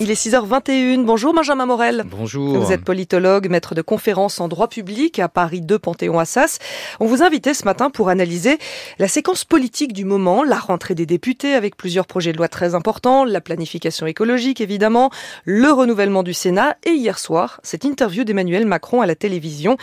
Il 0.00 0.10
est 0.10 0.14
6h21. 0.14 1.04
Bonjour 1.04 1.34
Benjamin 1.34 1.66
Morel. 1.66 2.04
Bonjour. 2.06 2.56
Vous 2.56 2.72
êtes 2.72 2.82
politologue, 2.82 3.50
maître 3.50 3.74
de 3.74 3.82
conférences 3.82 4.40
en 4.40 4.48
droit 4.48 4.68
public 4.68 5.18
à 5.18 5.28
Paris 5.28 5.60
2 5.60 5.78
Panthéon-Assas. 5.78 6.58
On 6.98 7.04
vous 7.04 7.22
invitait 7.22 7.52
ce 7.52 7.66
matin 7.66 7.90
pour 7.90 8.08
analyser 8.08 8.56
la 8.98 9.06
séquence 9.06 9.44
politique 9.44 9.92
du 9.92 10.06
moment, 10.06 10.44
la 10.44 10.56
rentrée 10.56 10.94
des 10.94 11.04
députés 11.04 11.52
avec 11.52 11.76
plusieurs 11.76 12.06
projets 12.06 12.32
de 12.32 12.38
loi 12.38 12.48
très 12.48 12.74
importants, 12.74 13.24
la 13.24 13.42
planification 13.42 14.06
écologique 14.06 14.62
évidemment, 14.62 15.10
le 15.44 15.70
renouvellement 15.70 16.22
du 16.22 16.32
Sénat 16.32 16.78
et 16.84 16.92
hier 16.92 17.18
soir, 17.18 17.60
cette 17.62 17.84
interview 17.84 18.24
d'Emmanuel 18.24 18.64
Macron 18.64 19.02
à 19.02 19.06
la 19.06 19.14
télévision. 19.14 19.76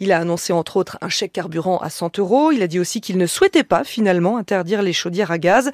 Il 0.00 0.10
a 0.10 0.18
annoncé 0.18 0.52
entre 0.52 0.76
autres 0.76 0.98
un 1.02 1.08
chèque 1.08 1.32
carburant 1.32 1.78
à 1.78 1.88
100 1.88 2.18
euros. 2.18 2.50
Il 2.50 2.62
a 2.64 2.66
dit 2.66 2.80
aussi 2.80 3.00
qu'il 3.00 3.18
ne 3.18 3.26
souhaitait 3.26 3.62
pas 3.62 3.84
finalement 3.84 4.38
interdire 4.38 4.82
les 4.82 4.92
chaudières 4.92 5.30
à 5.30 5.38
gaz. 5.38 5.70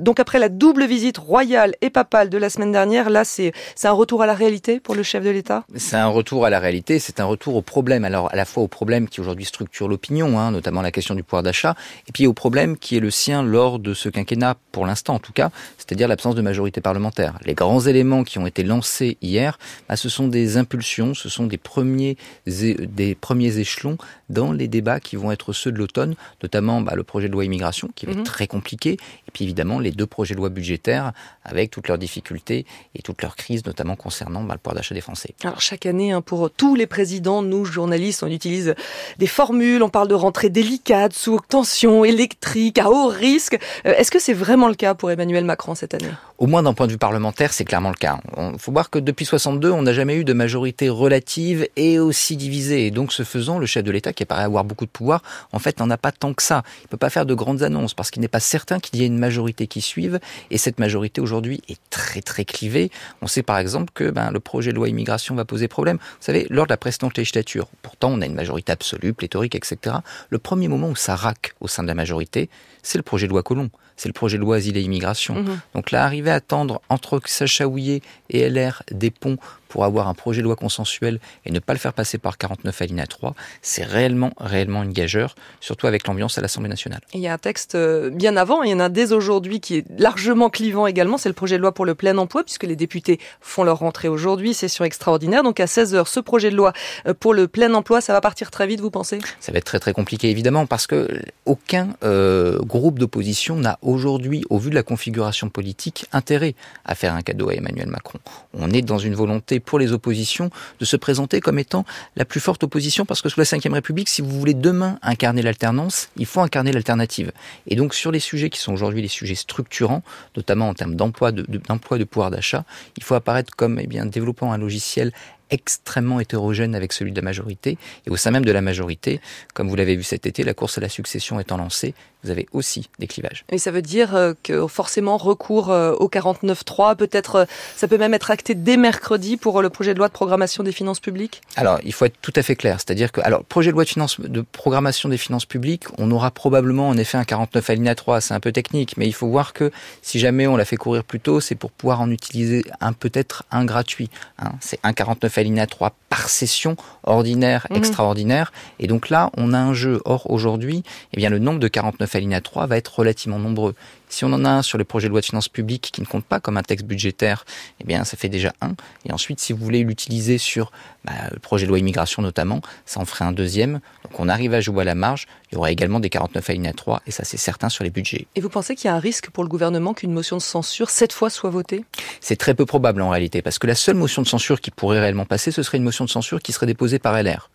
Donc 0.00 0.18
après 0.18 0.40
la 0.40 0.48
double 0.48 0.86
visite 0.86 1.18
royale 1.18 1.76
et 1.82 1.90
papale 1.90 2.30
de 2.30 2.38
la 2.38 2.50
semaine 2.50 2.72
dernière, 2.72 2.79
Là, 2.86 3.24
c'est 3.24 3.52
un 3.84 3.92
retour 3.92 4.22
à 4.22 4.26
la 4.26 4.34
réalité 4.34 4.80
pour 4.80 4.94
le 4.94 5.02
chef 5.02 5.22
de 5.22 5.30
l'État? 5.30 5.64
C'est 5.76 5.96
un 5.96 6.06
retour 6.06 6.46
à 6.46 6.50
la 6.50 6.58
réalité, 6.58 6.98
c'est 6.98 7.20
un 7.20 7.24
retour 7.24 7.56
au 7.56 7.62
problème. 7.62 8.04
Alors, 8.04 8.32
à 8.32 8.36
la 8.36 8.44
fois 8.44 8.62
au 8.62 8.68
problème 8.68 9.08
qui 9.08 9.20
aujourd'hui 9.20 9.44
structure 9.44 9.88
l'opinion, 9.88 10.38
hein, 10.38 10.50
notamment 10.50 10.82
la 10.82 10.90
question 10.90 11.14
du 11.14 11.22
pouvoir 11.22 11.42
d'achat, 11.42 11.74
et 12.08 12.12
puis 12.12 12.26
au 12.26 12.32
problème 12.32 12.78
qui 12.78 12.96
est 12.96 13.00
le 13.00 13.10
sien 13.10 13.42
lors 13.42 13.78
de 13.78 13.94
ce 13.94 14.08
quinquennat, 14.08 14.56
pour 14.72 14.86
l'instant 14.86 15.14
en 15.14 15.18
tout 15.18 15.32
cas, 15.32 15.50
c'est-à-dire 15.76 16.08
l'absence 16.08 16.34
de 16.34 16.42
majorité 16.42 16.80
parlementaire. 16.80 17.38
Les 17.44 17.54
grands 17.54 17.80
éléments 17.80 18.24
qui 18.24 18.38
ont 18.38 18.46
été 18.46 18.62
lancés 18.62 19.18
hier, 19.20 19.58
bah, 19.88 19.96
ce 19.96 20.08
sont 20.08 20.28
des 20.28 20.56
impulsions, 20.56 21.14
ce 21.14 21.28
sont 21.28 21.46
des 21.46 21.58
premiers, 21.58 22.16
des 22.46 23.14
premiers 23.14 23.58
échelons 23.58 23.98
dans 24.30 24.52
les 24.52 24.68
débats 24.68 25.00
qui 25.00 25.16
vont 25.16 25.30
être 25.30 25.52
ceux 25.52 25.72
de 25.72 25.78
l'automne, 25.78 26.14
notamment 26.42 26.80
bah, 26.80 26.94
le 26.94 27.02
projet 27.02 27.28
de 27.28 27.32
loi 27.32 27.44
immigration, 27.44 27.88
qui 27.94 28.06
va 28.06 28.12
être 28.12 28.18
mhm. 28.18 28.24
très 28.24 28.46
compliqué, 28.46 28.92
et 28.92 29.30
puis 29.32 29.44
évidemment 29.44 29.78
les 29.78 29.90
deux 29.90 30.06
projets 30.06 30.34
de 30.34 30.38
loi 30.38 30.48
budgétaires, 30.48 31.12
avec 31.44 31.70
toutes 31.70 31.88
leurs 31.88 31.98
difficultés 31.98 32.64
et 32.94 33.02
toutes 33.02 33.22
leurs 33.22 33.36
crises, 33.36 33.66
notamment 33.66 33.96
concernant 33.96 34.42
bah, 34.42 34.54
le 34.54 34.58
pouvoir 34.58 34.76
d'achat 34.76 34.94
des 34.94 35.00
Français. 35.00 35.34
Alors 35.44 35.60
chaque 35.60 35.86
année, 35.86 36.12
hein, 36.12 36.22
pour 36.22 36.50
tous 36.50 36.74
les 36.74 36.86
présidents, 36.86 37.42
nous 37.42 37.64
journalistes, 37.64 38.22
on 38.22 38.28
utilise 38.28 38.74
des 39.18 39.26
formules, 39.26 39.82
on 39.82 39.88
parle 39.88 40.08
de 40.08 40.14
rentrée 40.14 40.50
délicate, 40.50 41.12
sous 41.12 41.38
tension, 41.48 42.04
électrique, 42.04 42.78
à 42.78 42.90
haut 42.90 43.08
risque. 43.08 43.58
Euh, 43.86 43.94
est-ce 43.96 44.10
que 44.10 44.18
c'est 44.18 44.32
vraiment 44.32 44.68
le 44.68 44.74
cas 44.74 44.94
pour 44.94 45.10
Emmanuel 45.10 45.44
Macron 45.44 45.74
cette 45.74 45.94
année? 45.94 46.10
Au 46.38 46.46
moins 46.46 46.62
d'un 46.62 46.72
point 46.72 46.86
de 46.86 46.92
vue 46.92 46.98
parlementaire, 46.98 47.52
c'est 47.52 47.64
clairement 47.64 47.90
le 47.90 47.96
cas. 47.96 48.18
Il 48.36 48.58
faut 48.58 48.72
voir 48.72 48.88
que 48.88 48.98
depuis 48.98 49.26
62, 49.26 49.70
on 49.70 49.82
n'a 49.82 49.92
jamais 49.92 50.16
eu 50.16 50.24
de 50.24 50.32
majorité 50.32 50.88
relative 50.88 51.68
et 51.76 51.98
aussi 51.98 52.36
divisée. 52.36 52.86
Et 52.86 52.90
donc, 52.90 53.12
ce 53.12 53.24
faisant, 53.24 53.58
le 53.58 53.66
chef 53.66 53.84
de 53.84 53.90
l'État, 53.90 54.12
qui 54.20 54.26
paraît 54.26 54.44
avoir 54.44 54.64
beaucoup 54.64 54.84
de 54.84 54.90
pouvoir, 54.90 55.22
en 55.52 55.58
fait, 55.58 55.78
n'en 55.80 55.88
a 55.90 55.96
pas 55.96 56.12
tant 56.12 56.34
que 56.34 56.42
ça. 56.42 56.62
Il 56.82 56.88
peut 56.88 56.96
pas 56.96 57.10
faire 57.10 57.26
de 57.26 57.34
grandes 57.34 57.62
annonces 57.62 57.94
parce 57.94 58.10
qu'il 58.10 58.20
n'est 58.20 58.28
pas 58.28 58.40
certain 58.40 58.78
qu'il 58.78 59.00
y 59.00 59.02
ait 59.02 59.06
une 59.06 59.18
majorité 59.18 59.66
qui 59.66 59.80
suive. 59.80 60.20
Et 60.50 60.58
cette 60.58 60.78
majorité 60.78 61.20
aujourd'hui 61.20 61.62
est 61.68 61.80
très 61.88 62.20
très 62.20 62.44
clivée. 62.44 62.90
On 63.22 63.26
sait 63.26 63.42
par 63.42 63.58
exemple 63.58 63.90
que 63.94 64.10
ben, 64.10 64.30
le 64.30 64.40
projet 64.40 64.72
de 64.72 64.76
loi 64.76 64.88
immigration 64.88 65.34
va 65.34 65.44
poser 65.44 65.68
problème. 65.68 65.96
Vous 65.96 66.24
savez, 66.24 66.46
lors 66.50 66.66
de 66.66 66.72
la 66.72 66.76
précédente 66.76 67.16
législature, 67.16 67.68
pourtant 67.82 68.10
on 68.10 68.20
a 68.20 68.26
une 68.26 68.34
majorité 68.34 68.72
absolue, 68.72 69.14
pléthorique, 69.14 69.54
etc. 69.54 69.96
Le 70.28 70.38
premier 70.38 70.68
moment 70.68 70.88
où 70.88 70.96
ça 70.96 71.16
raque 71.16 71.54
au 71.60 71.68
sein 71.68 71.82
de 71.82 71.88
la 71.88 71.94
majorité, 71.94 72.50
c'est 72.82 72.98
le 72.98 73.02
projet 73.02 73.26
de 73.26 73.32
loi 73.32 73.42
Colomb 73.42 73.70
c'est 74.00 74.08
le 74.08 74.14
projet 74.14 74.38
de 74.38 74.42
loi 74.42 74.56
Asile 74.56 74.78
et 74.78 74.80
Immigration. 74.80 75.34
Mhm. 75.34 75.60
Donc 75.74 75.90
là, 75.90 76.04
arriver 76.04 76.30
à 76.30 76.36
attendre 76.36 76.80
entre 76.88 77.20
Sacha 77.26 77.66
Houillet 77.66 78.00
et 78.30 78.48
LR 78.48 78.82
des 78.90 79.10
ponts 79.10 79.36
pour 79.68 79.84
avoir 79.84 80.08
un 80.08 80.14
projet 80.14 80.40
de 80.40 80.46
loi 80.46 80.56
consensuel 80.56 81.20
et 81.44 81.52
ne 81.52 81.58
pas 81.58 81.74
le 81.74 81.78
faire 81.78 81.92
passer 81.92 82.16
par 82.16 82.38
49 82.38 82.80
alinéa 82.80 83.06
3, 83.06 83.34
c'est 83.60 83.84
réellement, 83.84 84.09
réellement 84.38 84.82
une 84.82 84.92
gageure, 84.92 85.34
surtout 85.60 85.86
avec 85.86 86.06
l'ambiance 86.06 86.38
à 86.38 86.40
l'Assemblée 86.40 86.68
nationale. 86.68 87.00
il 87.14 87.20
y 87.20 87.28
a 87.28 87.32
un 87.32 87.38
texte 87.38 87.74
euh, 87.74 88.10
bien 88.10 88.36
avant, 88.36 88.62
il 88.62 88.70
y 88.70 88.74
en 88.74 88.80
a 88.80 88.88
dès 88.88 89.12
aujourd'hui 89.12 89.60
qui 89.60 89.76
est 89.76 89.84
largement 89.98 90.50
clivant 90.50 90.86
également, 90.86 91.18
c'est 91.18 91.28
le 91.28 91.34
projet 91.34 91.56
de 91.56 91.62
loi 91.62 91.72
pour 91.72 91.84
le 91.84 91.94
plein 91.94 92.16
emploi, 92.18 92.44
puisque 92.44 92.64
les 92.64 92.76
députés 92.76 93.18
font 93.40 93.64
leur 93.64 93.78
rentrée 93.78 94.08
aujourd'hui, 94.08 94.54
session 94.54 94.84
extraordinaire. 94.84 95.42
Donc 95.42 95.60
à 95.60 95.66
16h, 95.66 96.06
ce 96.06 96.20
projet 96.20 96.50
de 96.50 96.56
loi 96.56 96.72
euh, 97.06 97.14
pour 97.14 97.34
le 97.34 97.48
plein 97.48 97.72
emploi, 97.74 98.00
ça 98.00 98.12
va 98.12 98.20
partir 98.20 98.50
très 98.50 98.66
vite, 98.66 98.80
vous 98.80 98.90
pensez? 98.90 99.18
Ça 99.40 99.52
va 99.52 99.58
être 99.58 99.64
très 99.64 99.80
très 99.80 99.92
compliqué, 99.92 100.30
évidemment, 100.30 100.66
parce 100.66 100.86
que 100.86 101.08
aucun 101.46 101.90
euh, 102.04 102.58
groupe 102.60 102.98
d'opposition 102.98 103.56
n'a 103.56 103.78
aujourd'hui, 103.82 104.44
au 104.50 104.58
vu 104.58 104.70
de 104.70 104.74
la 104.74 104.82
configuration 104.82 105.48
politique, 105.48 106.06
intérêt 106.12 106.54
à 106.84 106.94
faire 106.94 107.14
un 107.14 107.22
cadeau 107.22 107.50
à 107.50 107.54
Emmanuel 107.54 107.88
Macron. 107.88 108.18
On 108.54 108.70
est 108.70 108.82
dans 108.82 108.98
une 108.98 109.14
volonté 109.14 109.60
pour 109.60 109.78
les 109.78 109.92
oppositions 109.92 110.50
de 110.78 110.84
se 110.84 110.96
présenter 110.96 111.40
comme 111.40 111.58
étant 111.58 111.84
la 112.16 112.24
plus 112.24 112.40
forte 112.40 112.62
opposition 112.64 113.04
parce 113.04 113.22
que 113.22 113.28
sous 113.28 113.40
la 113.40 113.44
Ve 113.44 113.72
République, 113.72 113.99
si 114.08 114.22
vous 114.22 114.38
voulez 114.38 114.54
demain 114.54 114.98
incarner 115.02 115.42
l'alternance, 115.42 116.08
il 116.16 116.26
faut 116.26 116.40
incarner 116.40 116.72
l'alternative. 116.72 117.32
Et 117.66 117.76
donc 117.76 117.94
sur 117.94 118.10
les 118.10 118.20
sujets 118.20 118.50
qui 118.50 118.58
sont 118.58 118.72
aujourd'hui 118.72 119.02
les 119.02 119.08
sujets 119.08 119.34
structurants, 119.34 120.02
notamment 120.36 120.68
en 120.68 120.74
termes 120.74 120.94
d'emploi, 120.94 121.32
de, 121.32 121.42
d'emploi, 121.42 121.98
de 121.98 122.04
pouvoir 122.04 122.30
d'achat, 122.30 122.64
il 122.96 123.02
faut 123.02 123.14
apparaître 123.14 123.54
comme 123.54 123.78
eh 123.78 123.86
bien 123.86 124.06
développant 124.06 124.52
un 124.52 124.58
logiciel 124.58 125.12
extrêmement 125.50 126.20
hétérogène 126.20 126.74
avec 126.74 126.92
celui 126.92 127.12
de 127.12 127.16
la 127.16 127.24
majorité. 127.24 127.78
Et 128.06 128.10
au 128.10 128.16
sein 128.16 128.30
même 128.30 128.44
de 128.44 128.52
la 128.52 128.60
majorité, 128.60 129.20
comme 129.54 129.68
vous 129.68 129.76
l'avez 129.76 129.96
vu 129.96 130.02
cet 130.02 130.26
été, 130.26 130.42
la 130.44 130.54
course 130.54 130.78
à 130.78 130.80
la 130.80 130.88
succession 130.88 131.40
étant 131.40 131.56
lancée, 131.56 131.94
vous 132.22 132.30
avez 132.30 132.46
aussi 132.52 132.90
des 132.98 133.06
clivages. 133.06 133.44
Et 133.50 133.58
ça 133.58 133.70
veut 133.70 133.82
dire 133.82 134.14
euh, 134.14 134.34
que 134.42 134.66
forcément 134.66 135.16
recours 135.16 135.70
euh, 135.70 135.92
au 135.94 136.08
49.3, 136.08 136.96
peut-être 136.96 137.36
euh, 137.36 137.44
ça 137.76 137.88
peut 137.88 137.96
même 137.96 138.14
être 138.14 138.30
acté 138.30 138.54
dès 138.54 138.76
mercredi 138.76 139.36
pour 139.36 139.62
le 139.62 139.70
projet 139.70 139.94
de 139.94 139.98
loi 139.98 140.08
de 140.08 140.12
programmation 140.12 140.62
des 140.62 140.72
finances 140.72 141.00
publiques? 141.00 141.40
Alors, 141.56 141.78
il 141.84 141.92
faut 141.92 142.04
être 142.04 142.20
tout 142.20 142.32
à 142.36 142.42
fait 142.42 142.56
clair. 142.56 142.76
C'est-à-dire 142.78 143.10
que, 143.12 143.20
alors, 143.22 143.44
projet 143.44 143.70
de 143.70 143.74
loi 143.74 143.84
de, 143.84 143.88
finance, 143.88 144.20
de 144.20 144.42
programmation 144.42 145.08
des 145.08 145.16
finances 145.16 145.46
publiques, 145.46 145.84
on 145.98 146.10
aura 146.10 146.30
probablement 146.30 146.88
en 146.88 146.96
effet 146.98 147.16
un 147.16 147.24
49 147.24 147.70
alinéa 147.70 147.94
3, 147.94 148.20
c'est 148.20 148.34
un 148.34 148.40
peu 148.40 148.52
technique, 148.52 148.96
mais 148.96 149.06
il 149.06 149.14
faut 149.14 149.28
voir 149.28 149.52
que 149.54 149.70
si 150.02 150.18
jamais 150.18 150.46
on 150.46 150.56
l'a 150.56 150.64
fait 150.64 150.76
courir 150.76 151.04
plus 151.04 151.20
tôt, 151.20 151.40
c'est 151.40 151.54
pour 151.54 151.70
pouvoir 151.70 152.00
en 152.00 152.10
utiliser 152.10 152.64
un 152.80 152.92
peut-être 152.92 153.44
un 153.50 153.64
gratuit. 153.64 154.10
Hein. 154.38 154.52
C'est 154.60 154.78
un 154.82 154.92
49 154.92 155.38
alinéa 155.40 155.66
3 155.66 155.92
par 156.08 156.28
session 156.28 156.76
ordinaire, 157.04 157.66
mhm. 157.70 157.76
extraordinaire. 157.76 158.52
Et 158.78 158.86
donc 158.86 159.08
là, 159.08 159.30
on 159.36 159.52
a 159.52 159.58
un 159.58 159.72
jeu. 159.72 160.00
Or, 160.04 160.30
aujourd'hui, 160.30 160.82
eh 161.12 161.16
bien, 161.16 161.30
le 161.30 161.38
nombre 161.38 161.58
de 161.58 161.68
49 161.68 162.14
alinéa 162.14 162.40
3 162.40 162.66
va 162.66 162.76
être 162.76 162.98
relativement 162.98 163.38
nombreux. 163.38 163.74
Si 164.10 164.24
on 164.24 164.32
en 164.32 164.44
a 164.44 164.50
un 164.50 164.62
sur 164.62 164.76
les 164.76 164.84
projets 164.84 165.06
de 165.06 165.12
loi 165.12 165.20
de 165.20 165.26
finances 165.26 165.48
publiques 165.48 165.90
qui 165.92 166.00
ne 166.00 166.06
compte 166.06 166.24
pas 166.24 166.40
comme 166.40 166.56
un 166.56 166.62
texte 166.62 166.84
budgétaire, 166.84 167.44
eh 167.80 167.84
bien, 167.84 168.04
ça 168.04 168.16
fait 168.16 168.28
déjà 168.28 168.52
un. 168.60 168.74
Et 169.06 169.12
ensuite, 169.12 169.38
si 169.40 169.52
vous 169.52 169.64
voulez 169.64 169.84
l'utiliser 169.84 170.36
sur 170.36 170.72
bah, 171.04 171.12
le 171.32 171.38
projet 171.38 171.64
de 171.64 171.70
loi 171.70 171.78
immigration 171.78 172.20
notamment, 172.20 172.60
ça 172.84 173.00
en 173.00 173.04
ferait 173.04 173.24
un 173.24 173.32
deuxième. 173.32 173.80
Donc, 174.04 174.18
on 174.18 174.28
arrive 174.28 174.52
à 174.52 174.60
jouer 174.60 174.82
à 174.82 174.84
la 174.84 174.96
marge. 174.96 175.28
Il 175.50 175.54
y 175.54 175.58
aura 175.58 175.70
également 175.70 176.00
des 176.00 176.10
49 176.10 176.50
alinéa 176.50 176.72
3, 176.72 177.02
et 177.06 177.12
ça, 177.12 177.24
c'est 177.24 177.36
certain 177.36 177.68
sur 177.68 177.84
les 177.84 177.90
budgets. 177.90 178.26
Et 178.34 178.40
vous 178.40 178.48
pensez 178.48 178.74
qu'il 178.74 178.86
y 178.86 178.90
a 178.90 178.94
un 178.94 179.00
risque 179.00 179.30
pour 179.30 179.44
le 179.44 179.48
gouvernement 179.48 179.94
qu'une 179.94 180.12
motion 180.12 180.36
de 180.36 180.42
censure, 180.42 180.90
cette 180.90 181.12
fois, 181.12 181.30
soit 181.30 181.50
votée? 181.50 181.84
C'est 182.20 182.36
très 182.36 182.54
peu 182.54 182.66
probable 182.66 183.02
en 183.02 183.10
réalité, 183.10 183.42
parce 183.42 183.58
que 183.58 183.66
la 183.66 183.74
seule 183.76 183.96
motion 183.96 184.22
de 184.22 184.26
censure 184.26 184.60
qui 184.60 184.70
pourrait 184.72 185.00
réellement 185.00 185.24
passer, 185.24 185.52
ce 185.52 185.62
serait 185.62 185.78
une 185.78 185.84
motion 185.84 186.04
de 186.04 186.10
censure 186.10 186.42
qui 186.42 186.52
serait 186.52 186.66
déposée 186.66 186.98
par 186.98 187.20
LR. 187.20 187.48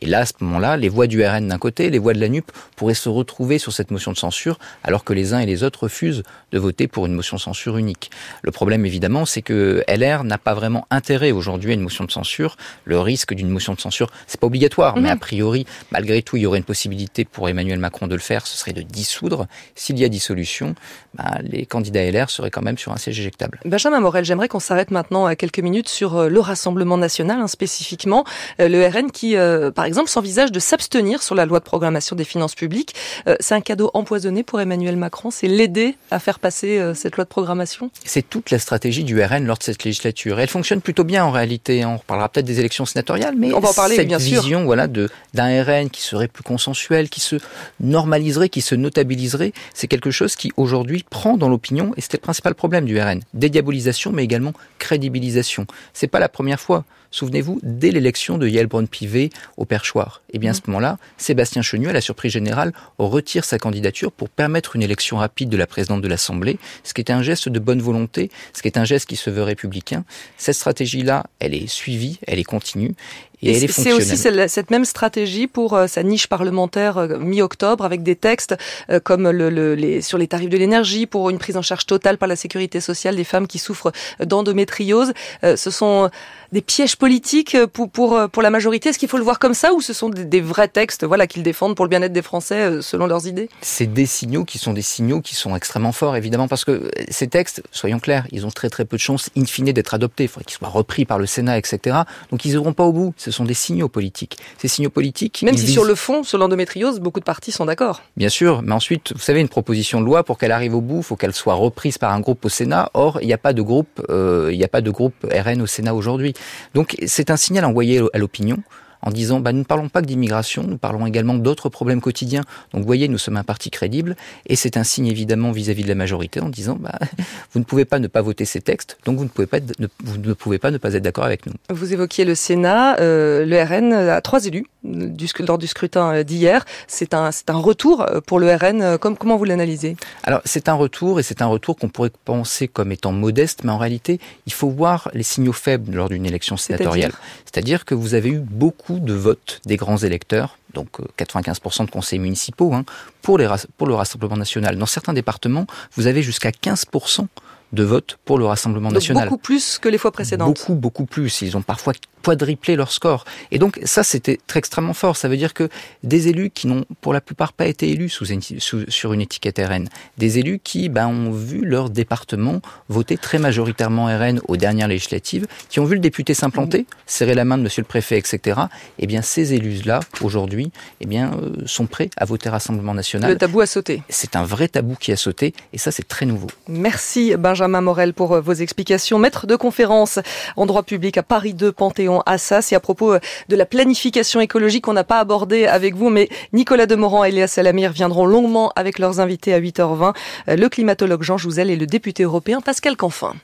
Et 0.00 0.06
là, 0.06 0.20
à 0.20 0.26
ce 0.26 0.32
moment-là, 0.40 0.76
les 0.76 0.88
voix 0.88 1.06
du 1.06 1.24
RN 1.24 1.48
d'un 1.48 1.58
côté, 1.58 1.90
les 1.90 1.98
voix 1.98 2.14
de 2.14 2.20
la 2.20 2.28
NUP 2.28 2.50
pourraient 2.76 2.94
se 2.94 3.08
retrouver 3.08 3.58
sur 3.58 3.72
cette 3.72 3.90
motion 3.90 4.12
de 4.12 4.16
censure, 4.16 4.58
alors 4.82 5.04
que 5.04 5.12
les 5.12 5.34
uns 5.34 5.40
et 5.40 5.46
les 5.46 5.62
autres 5.62 5.84
refusent 5.84 6.22
de 6.52 6.58
voter 6.58 6.88
pour 6.88 7.06
une 7.06 7.12
motion 7.12 7.36
de 7.36 7.42
censure 7.42 7.76
unique. 7.76 8.10
Le 8.42 8.50
problème, 8.50 8.86
évidemment, 8.86 9.24
c'est 9.24 9.42
que 9.42 9.84
LR 9.88 10.24
n'a 10.24 10.38
pas 10.38 10.54
vraiment 10.54 10.86
intérêt 10.90 11.32
aujourd'hui 11.32 11.70
à 11.70 11.74
une 11.74 11.80
motion 11.80 12.04
de 12.04 12.10
censure. 12.10 12.56
Le 12.84 12.98
risque 13.00 13.34
d'une 13.34 13.48
motion 13.48 13.74
de 13.74 13.80
censure, 13.80 14.10
c'est 14.26 14.40
pas 14.40 14.46
obligatoire, 14.46 14.96
mais 14.96 15.08
mhm. 15.08 15.16
a 15.16 15.16
priori, 15.16 15.66
malgré 15.90 16.22
tout, 16.22 16.36
il 16.36 16.42
y 16.42 16.46
aurait 16.46 16.58
une 16.58 16.64
possibilité 16.64 17.24
pour 17.24 17.48
Emmanuel 17.48 17.78
Macron 17.78 18.06
de 18.06 18.14
le 18.14 18.20
faire, 18.20 18.46
ce 18.46 18.56
serait 18.56 18.72
de 18.72 18.82
dissoudre. 18.82 19.46
S'il 19.74 19.98
y 19.98 20.04
a 20.04 20.08
dissolution, 20.08 20.74
bah, 21.14 21.38
les 21.42 21.66
candidats 21.66 22.10
LR 22.10 22.30
seraient 22.30 22.50
quand 22.50 22.62
même 22.62 22.78
sur 22.78 22.92
un 22.92 22.96
siège 22.96 23.18
éjectable. 23.20 23.60
Benjamin 23.64 24.00
Morel, 24.00 24.24
j'aimerais 24.24 24.48
qu'on 24.48 24.60
s'arrête 24.60 24.90
maintenant 24.90 25.26
à 25.26 25.36
quelques 25.36 25.60
minutes 25.60 25.88
sur 25.88 26.16
euh, 26.16 26.28
le 26.28 26.40
Rassemblement 26.40 26.98
national, 26.98 27.40
hein, 27.40 27.46
spécifiquement. 27.46 28.24
Euh, 28.60 28.68
le 28.68 28.86
RN 28.86 29.10
qui, 29.10 29.36
euh, 29.36 29.70
par 29.70 29.83
exemple, 29.86 30.08
s'envisage 30.08 30.52
de 30.52 30.60
s'abstenir 30.60 31.22
sur 31.22 31.34
la 31.34 31.46
loi 31.46 31.58
de 31.58 31.64
programmation 31.64 32.16
des 32.16 32.24
finances 32.24 32.54
publiques. 32.54 32.94
Euh, 33.26 33.36
c'est 33.40 33.54
un 33.54 33.60
cadeau 33.60 33.90
empoisonné 33.94 34.42
pour 34.42 34.60
Emmanuel 34.60 34.96
Macron, 34.96 35.30
c'est 35.30 35.48
l'aider 35.48 35.96
à 36.10 36.18
faire 36.18 36.38
passer 36.38 36.78
euh, 36.78 36.94
cette 36.94 37.16
loi 37.16 37.24
de 37.24 37.28
programmation? 37.28 37.90
C'est 38.04 38.28
toute 38.28 38.50
la 38.50 38.58
stratégie 38.58 39.04
du 39.04 39.22
RN 39.22 39.46
lors 39.46 39.58
de 39.58 39.62
cette 39.62 39.84
législature. 39.84 40.40
Elle 40.40 40.48
fonctionne 40.48 40.80
plutôt 40.80 41.04
bien 41.04 41.24
en 41.24 41.30
réalité. 41.30 41.84
On 41.84 41.96
reparlera 41.96 42.28
peut-être 42.28 42.46
des 42.46 42.60
élections 42.60 42.86
sénatoriales, 42.86 43.34
mais 43.36 43.52
on 43.52 43.60
va 43.60 43.70
en 43.70 43.74
parler, 43.74 43.96
cette 43.96 44.08
bien 44.08 44.18
vision 44.18 44.64
voilà, 44.64 44.86
d'un 44.86 45.62
RN 45.62 45.90
qui 45.90 46.02
serait 46.02 46.28
plus 46.28 46.44
consensuel, 46.44 47.08
qui 47.08 47.20
se 47.20 47.36
normaliserait, 47.80 48.48
qui 48.48 48.60
se 48.60 48.74
notabiliserait, 48.74 49.52
c'est 49.74 49.88
quelque 49.88 50.10
chose 50.10 50.36
qui 50.36 50.52
aujourd'hui 50.56 51.04
prend 51.08 51.36
dans 51.36 51.48
l'opinion, 51.48 51.92
et 51.96 52.00
c'était 52.00 52.16
le 52.16 52.22
principal 52.22 52.54
problème 52.54 52.84
du 52.84 53.00
RN. 53.00 53.20
Dédiabolisation, 53.34 54.12
mais 54.12 54.24
également 54.24 54.52
crédibilisation. 54.78 55.66
C'est 55.92 56.08
pas 56.08 56.18
la 56.18 56.28
première 56.28 56.60
fois. 56.60 56.84
Souvenez-vous, 57.10 57.60
dès 57.62 57.92
l'élection 57.92 58.38
de 58.38 58.48
Yael 58.48 58.66
Braun-Pivet 58.66 59.30
au 59.56 59.64
perchoir, 59.74 60.22
et 60.28 60.36
eh 60.36 60.38
bien 60.38 60.52
à 60.52 60.54
ce 60.54 60.60
mm. 60.60 60.64
moment-là, 60.68 60.98
Sébastien 61.16 61.60
Chenu, 61.60 61.88
à 61.88 61.92
la 61.92 62.00
surprise 62.00 62.30
générale, 62.30 62.72
retire 62.96 63.44
sa 63.44 63.58
candidature 63.58 64.12
pour 64.12 64.28
permettre 64.28 64.76
une 64.76 64.82
élection 64.82 65.16
rapide 65.16 65.48
de 65.48 65.56
la 65.56 65.66
présidente 65.66 66.00
de 66.00 66.06
l'Assemblée, 66.06 66.58
ce 66.84 66.94
qui 66.94 67.00
est 67.00 67.10
un 67.10 67.22
geste 67.22 67.48
de 67.48 67.58
bonne 67.58 67.82
volonté, 67.82 68.30
ce 68.52 68.62
qui 68.62 68.68
est 68.68 68.78
un 68.78 68.84
geste 68.84 69.06
qui 69.08 69.16
se 69.16 69.30
veut 69.30 69.42
républicain. 69.42 70.04
Cette 70.36 70.54
stratégie-là, 70.54 71.24
elle 71.40 71.54
est 71.54 71.66
suivie, 71.66 72.20
elle 72.28 72.38
est 72.38 72.44
continue, 72.44 72.94
Et, 73.42 73.56
elle 73.56 73.64
est 73.64 73.72
C'est 73.72 73.92
aussi 73.92 74.16
cette 74.16 74.70
même 74.70 74.84
stratégie 74.84 75.48
pour 75.48 75.76
sa 75.88 76.02
niche 76.04 76.28
parlementaire 76.28 76.94
mi-octobre 77.18 77.84
avec 77.84 78.04
des 78.04 78.14
textes 78.14 78.54
comme 79.02 79.28
le, 79.28 79.74
les, 79.74 80.02
sur 80.02 80.18
les 80.18 80.28
tarifs 80.28 80.50
de 80.50 80.56
l'énergie, 80.56 81.06
pour 81.06 81.30
une 81.30 81.38
prise 81.38 81.56
en 81.56 81.62
charge 81.62 81.84
totale 81.84 82.16
par 82.16 82.28
la 82.28 82.36
sécurité 82.36 82.80
sociale 82.80 83.16
des 83.16 83.24
femmes 83.24 83.48
qui 83.48 83.58
souffrent 83.58 83.92
d'endométriose. 84.20 85.12
ce 85.42 85.70
sont 85.70 86.10
des 86.52 86.62
pièges 86.62 86.96
politiques 86.96 87.56
pour, 87.72 87.90
pour, 87.90 88.30
pour 88.30 88.42
la 88.42 88.50
majorité 88.50 88.90
Est-ce 88.90 89.00
qu'il 89.00 89.08
faut 89.08 89.18
le 89.18 89.24
voir 89.24 89.40
comme 89.40 89.54
ça 89.54 89.63
ou 89.72 89.80
ce 89.80 89.92
sont 89.92 90.08
des, 90.08 90.24
des 90.24 90.40
vrais 90.40 90.68
textes 90.68 91.04
voilà, 91.04 91.26
qu'ils 91.26 91.42
défendent 91.42 91.76
pour 91.76 91.84
le 91.84 91.88
bien-être 91.88 92.12
des 92.12 92.22
Français 92.22 92.82
selon 92.82 93.06
leurs 93.06 93.26
idées? 93.26 93.48
C'est 93.60 93.92
des 93.92 94.06
signaux 94.06 94.44
qui 94.44 94.58
sont 94.58 94.72
des 94.72 94.82
signaux 94.82 95.20
qui 95.20 95.34
sont 95.34 95.56
extrêmement 95.56 95.92
forts, 95.92 96.16
évidemment, 96.16 96.48
parce 96.48 96.64
que 96.64 96.90
ces 97.08 97.28
textes, 97.28 97.62
soyons 97.70 97.98
clairs, 97.98 98.26
ils 98.32 98.46
ont 98.46 98.50
très 98.50 98.70
très 98.70 98.84
peu 98.84 98.96
de 98.96 99.02
chances, 99.02 99.30
in 99.36 99.44
fine, 99.44 99.72
d'être 99.72 99.94
adoptés. 99.94 100.24
Il 100.24 100.28
faudrait 100.28 100.44
qu'ils 100.44 100.56
soient 100.56 100.68
repris 100.68 101.04
par 101.04 101.18
le 101.18 101.26
Sénat, 101.26 101.58
etc. 101.58 101.98
Donc 102.30 102.44
ils 102.44 102.50
n'iront 102.50 102.72
pas 102.72 102.84
au 102.84 102.92
bout. 102.92 103.14
Ce 103.16 103.30
sont 103.30 103.44
des 103.44 103.54
signaux 103.54 103.88
politiques. 103.88 104.38
Ces 104.58 104.68
signaux 104.68 104.90
politiques... 104.90 105.42
Même 105.42 105.56
si 105.56 105.68
sur 105.68 105.84
le 105.84 105.94
fond, 105.94 106.22
sur 106.24 106.38
l'endométriose, 106.38 107.00
beaucoup 107.00 107.20
de 107.20 107.24
partis 107.24 107.52
sont 107.52 107.66
d'accord. 107.66 108.02
Bien 108.16 108.28
sûr, 108.28 108.62
mais 108.62 108.72
ensuite, 108.72 109.12
vous 109.12 109.20
savez, 109.20 109.40
une 109.40 109.48
proposition 109.48 110.00
de 110.00 110.06
loi, 110.06 110.24
pour 110.24 110.38
qu'elle 110.38 110.52
arrive 110.52 110.74
au 110.74 110.80
bout, 110.80 110.98
il 110.98 111.02
faut 111.02 111.16
qu'elle 111.16 111.34
soit 111.34 111.54
reprise 111.54 111.98
par 111.98 112.12
un 112.12 112.20
groupe 112.20 112.44
au 112.44 112.48
Sénat. 112.48 112.90
Or, 112.94 113.18
il 113.20 113.26
n'y 113.26 113.32
a 113.32 113.38
pas 113.38 113.52
de 113.52 113.62
groupe, 113.62 114.04
euh, 114.10 114.50
il 114.52 114.58
n'y 114.58 114.64
a 114.64 114.68
pas 114.68 114.80
de 114.80 114.90
groupe 114.90 115.14
RN 115.24 115.62
au 115.62 115.66
Sénat 115.66 115.94
aujourd'hui. 115.94 116.34
Donc 116.74 116.96
c'est 117.06 117.30
un 117.30 117.36
signal 117.36 117.64
envoyé 117.64 118.02
à 118.12 118.18
l'opinion 118.18 118.58
en 119.04 119.10
disant 119.10 119.40
bah, 119.40 119.52
nous 119.52 119.60
ne 119.60 119.64
parlons 119.64 119.88
pas 119.88 120.00
que 120.00 120.06
d'immigration, 120.06 120.64
nous 120.64 120.78
parlons 120.78 121.06
également 121.06 121.34
d'autres 121.34 121.68
problèmes 121.68 122.00
quotidiens. 122.00 122.42
Donc 122.72 122.80
vous 122.80 122.86
voyez, 122.86 123.08
nous 123.08 123.18
sommes 123.18 123.36
un 123.36 123.44
parti 123.44 123.70
crédible 123.70 124.16
et 124.46 124.56
c'est 124.56 124.76
un 124.76 124.84
signe 124.84 125.06
évidemment 125.06 125.52
vis-à-vis 125.52 125.84
de 125.84 125.88
la 125.88 125.94
majorité 125.94 126.40
en 126.40 126.48
disant 126.48 126.76
bah, 126.80 126.98
vous 127.52 127.60
ne 127.60 127.64
pouvez 127.64 127.84
pas 127.84 127.98
ne 127.98 128.08
pas 128.08 128.22
voter 128.22 128.44
ces 128.44 128.60
textes, 128.60 128.98
donc 129.04 129.18
vous 129.18 129.24
ne 129.24 129.28
pouvez 129.28 129.46
pas, 129.46 129.60
ne, 129.60 129.86
vous 130.02 130.18
ne, 130.18 130.32
pouvez 130.32 130.58
pas 130.58 130.70
ne 130.70 130.78
pas 130.78 130.94
être 130.94 131.02
d'accord 131.02 131.24
avec 131.24 131.46
nous. 131.46 131.52
Vous 131.70 131.92
évoquiez 131.92 132.24
le 132.24 132.34
Sénat, 132.34 132.98
euh, 133.00 133.44
le 133.44 133.62
RN 133.62 133.92
a 133.92 134.20
trois 134.20 134.44
élus 134.46 134.66
du, 134.84 135.26
lors 135.40 135.58
du 135.58 135.66
scrutin 135.66 136.14
euh, 136.14 136.22
d'hier. 136.22 136.64
C'est 136.86 137.14
un, 137.14 137.30
un 137.48 137.58
retour 137.58 138.02
euh, 138.02 138.20
pour 138.20 138.38
le 138.38 138.54
RN. 138.54 138.82
Euh, 138.82 138.98
comme, 138.98 139.16
comment 139.16 139.36
vous 139.36 139.44
l'analysez? 139.44 139.96
Alors 140.22 140.40
c'est 140.44 140.68
un 140.68 140.74
retour 140.74 141.18
et 141.18 141.22
c'est 141.22 141.42
un 141.42 141.46
retour 141.46 141.76
qu'on 141.76 141.88
pourrait 141.88 142.12
penser 142.24 142.68
comme 142.68 142.92
étant 142.92 143.12
modeste, 143.12 143.64
mais 143.64 143.72
en 143.72 143.78
réalité 143.78 144.20
il 144.46 144.52
faut 144.52 144.68
voir 144.68 145.10
les 145.14 145.22
signaux 145.22 145.52
faibles 145.52 145.94
lors 145.94 146.08
d'une 146.08 146.26
élection 146.26 146.56
sénatoriale. 146.56 147.12
C'est-à-dire 147.44 147.84
que 147.84 147.94
vous 147.94 148.14
avez 148.14 148.30
eu 148.30 148.38
beaucoup 148.38 148.98
de 148.98 149.14
vote 149.14 149.60
des 149.64 149.76
grands 149.76 149.96
électeurs, 149.96 150.58
donc 150.72 150.88
95% 151.18 151.82
euh, 151.82 151.86
de 151.86 151.90
conseils 151.90 152.18
municipaux, 152.18 152.74
hein, 152.74 152.84
pour, 153.22 153.38
les, 153.38 153.48
pour 153.78 153.86
le 153.86 153.94
Rassemblement 153.94 154.36
national. 154.36 154.76
Dans 154.76 154.86
certains 154.86 155.12
départements, 155.12 155.66
vous 155.94 156.06
avez 156.06 156.22
jusqu'à 156.22 156.50
15% 156.50 157.26
de 157.74 157.84
vote 157.84 158.18
pour 158.24 158.38
le 158.38 158.46
Rassemblement 158.46 158.88
donc 158.88 158.94
national. 158.94 159.28
Beaucoup 159.28 159.40
plus 159.40 159.78
que 159.78 159.88
les 159.88 159.98
fois 159.98 160.12
précédentes. 160.12 160.56
Beaucoup, 160.56 160.74
beaucoup 160.74 161.06
plus. 161.06 161.42
Ils 161.42 161.56
ont 161.56 161.62
parfois 161.62 161.92
quadruplé 162.24 162.74
leur 162.74 162.90
score. 162.90 163.24
Et 163.50 163.58
donc 163.58 163.78
ça, 163.84 164.02
c'était 164.02 164.40
très 164.46 164.58
extrêmement 164.58 164.94
fort. 164.94 165.16
Ça 165.16 165.28
veut 165.28 165.36
dire 165.36 165.52
que 165.52 165.68
des 166.02 166.28
élus 166.28 166.50
qui 166.50 166.66
n'ont 166.66 166.84
pour 167.00 167.12
la 167.12 167.20
plupart 167.20 167.52
pas 167.52 167.66
été 167.66 167.90
élus 167.90 168.08
sous, 168.08 168.24
sous, 168.58 168.90
sur 168.90 169.12
une 169.12 169.20
étiquette 169.20 169.58
RN, 169.58 169.88
des 170.16 170.38
élus 170.38 170.60
qui 170.62 170.88
ben, 170.88 171.06
ont 171.06 171.30
vu 171.30 171.64
leur 171.64 171.90
département 171.90 172.60
voter 172.88 173.18
très 173.18 173.38
majoritairement 173.38 174.06
RN 174.06 174.40
aux 174.48 174.56
dernières 174.56 174.88
législatives, 174.88 175.46
qui 175.68 175.80
ont 175.80 175.84
vu 175.84 175.94
le 175.94 176.00
député 176.00 176.32
s'implanter, 176.32 176.86
serrer 177.06 177.34
la 177.34 177.44
main 177.44 177.58
de 177.58 177.62
monsieur 177.62 177.82
le 177.82 177.86
préfet, 177.86 178.16
etc. 178.16 178.62
Eh 178.98 179.06
bien, 179.06 179.20
ces 179.20 179.52
élus-là, 179.52 180.00
aujourd'hui, 180.22 180.72
eh 181.00 181.06
bien, 181.06 181.32
euh, 181.34 181.66
sont 181.66 181.86
prêts 181.86 182.08
à 182.16 182.24
voter 182.24 182.48
Rassemblement 182.48 182.94
national. 182.94 183.32
Le 183.32 183.38
tabou 183.38 183.60
a 183.60 183.66
sauté. 183.66 184.02
C'est 184.08 184.36
un 184.36 184.44
vrai 184.44 184.68
tabou 184.68 184.94
qui 184.94 185.12
a 185.12 185.16
sauté, 185.16 185.52
et 185.72 185.78
ça, 185.78 185.90
c'est 185.90 186.06
très 186.06 186.24
nouveau. 186.24 186.48
Merci 186.68 187.34
Benjamin 187.36 187.63
Morel 187.68 188.14
pour 188.14 188.32
euh, 188.32 188.40
vos 188.40 188.52
explications. 188.52 189.18
Maître 189.18 189.46
de 189.46 189.56
conférence 189.56 190.18
en 190.56 190.66
droit 190.66 190.82
public 190.82 191.18
à 191.18 191.22
Paris 191.22 191.54
2 191.54 191.72
Panthéon 191.72 192.22
ça. 192.38 192.62
C'est 192.62 192.74
à 192.74 192.80
propos 192.80 193.14
euh, 193.14 193.20
de 193.48 193.56
la 193.56 193.66
planification 193.66 194.40
écologique 194.40 194.84
qu'on 194.84 194.92
n'a 194.92 195.04
pas 195.04 195.20
abordé 195.20 195.66
avec 195.66 195.94
vous, 195.94 196.10
mais 196.10 196.28
Nicolas 196.52 196.86
Demorand 196.86 197.24
et 197.24 197.30
Léa 197.30 197.46
Salamir 197.46 197.92
viendront 197.92 198.26
longuement 198.26 198.72
avec 198.76 198.98
leurs 198.98 199.20
invités 199.20 199.54
à 199.54 199.60
8h20. 199.60 200.14
Euh, 200.48 200.56
le 200.56 200.68
climatologue 200.68 201.22
Jean 201.22 201.38
Jouzel 201.38 201.70
et 201.70 201.76
le 201.76 201.86
député 201.86 202.22
européen 202.22 202.60
Pascal 202.60 202.96
Canfin. 202.96 203.34